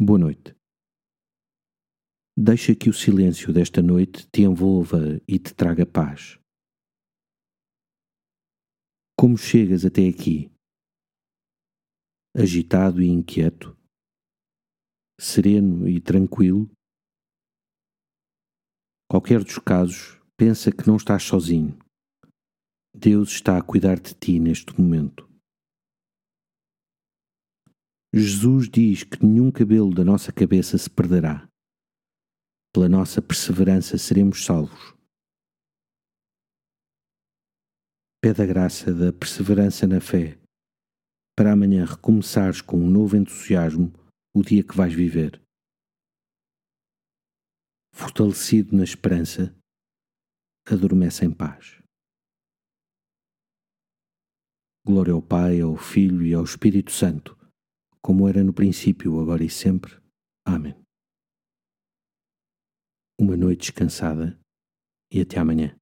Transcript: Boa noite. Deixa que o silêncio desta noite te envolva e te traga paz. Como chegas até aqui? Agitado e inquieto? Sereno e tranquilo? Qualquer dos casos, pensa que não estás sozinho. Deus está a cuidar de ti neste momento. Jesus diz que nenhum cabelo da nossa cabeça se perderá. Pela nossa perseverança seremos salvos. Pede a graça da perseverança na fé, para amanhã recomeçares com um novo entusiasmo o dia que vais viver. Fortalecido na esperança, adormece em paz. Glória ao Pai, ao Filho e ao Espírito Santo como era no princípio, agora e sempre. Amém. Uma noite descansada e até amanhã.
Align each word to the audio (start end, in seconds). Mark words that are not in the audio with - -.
Boa 0.00 0.16
noite. 0.16 0.54
Deixa 2.38 2.72
que 2.72 2.88
o 2.88 2.92
silêncio 2.92 3.52
desta 3.52 3.82
noite 3.82 4.28
te 4.30 4.42
envolva 4.42 5.20
e 5.26 5.40
te 5.40 5.52
traga 5.52 5.84
paz. 5.84 6.38
Como 9.18 9.36
chegas 9.36 9.84
até 9.84 10.06
aqui? 10.08 10.52
Agitado 12.32 13.02
e 13.02 13.08
inquieto? 13.08 13.76
Sereno 15.18 15.88
e 15.88 16.00
tranquilo? 16.00 16.70
Qualquer 19.10 19.42
dos 19.42 19.58
casos, 19.58 20.22
pensa 20.36 20.70
que 20.70 20.86
não 20.86 20.94
estás 20.94 21.24
sozinho. 21.24 21.76
Deus 22.94 23.30
está 23.30 23.58
a 23.58 23.64
cuidar 23.64 23.98
de 23.98 24.14
ti 24.14 24.38
neste 24.38 24.80
momento. 24.80 25.27
Jesus 28.14 28.70
diz 28.70 29.04
que 29.04 29.22
nenhum 29.22 29.52
cabelo 29.52 29.94
da 29.94 30.02
nossa 30.02 30.32
cabeça 30.32 30.78
se 30.78 30.88
perderá. 30.88 31.46
Pela 32.72 32.88
nossa 32.88 33.20
perseverança 33.20 33.98
seremos 33.98 34.46
salvos. 34.46 34.96
Pede 38.18 38.42
a 38.42 38.46
graça 38.46 38.94
da 38.94 39.12
perseverança 39.12 39.86
na 39.86 40.00
fé, 40.00 40.40
para 41.36 41.52
amanhã 41.52 41.84
recomeçares 41.84 42.62
com 42.62 42.78
um 42.78 42.90
novo 42.90 43.14
entusiasmo 43.14 43.92
o 44.34 44.42
dia 44.42 44.64
que 44.64 44.74
vais 44.74 44.94
viver. 44.94 45.40
Fortalecido 47.94 48.74
na 48.74 48.84
esperança, 48.84 49.54
adormece 50.66 51.26
em 51.26 51.30
paz. 51.30 51.78
Glória 54.86 55.12
ao 55.12 55.20
Pai, 55.20 55.60
ao 55.60 55.76
Filho 55.76 56.24
e 56.24 56.32
ao 56.32 56.42
Espírito 56.42 56.90
Santo 56.90 57.37
como 58.00 58.28
era 58.28 58.42
no 58.42 58.52
princípio, 58.52 59.20
agora 59.20 59.44
e 59.44 59.50
sempre. 59.50 59.96
Amém. 60.44 60.74
Uma 63.20 63.36
noite 63.36 63.72
descansada 63.72 64.38
e 65.12 65.20
até 65.20 65.38
amanhã. 65.38 65.76